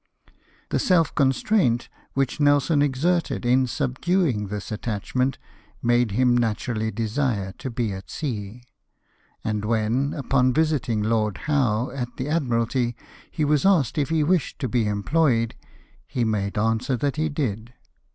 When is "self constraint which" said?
0.79-2.39